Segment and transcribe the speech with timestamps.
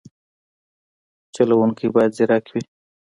[1.35, 2.61] چلوونکی باید ځیرک وي.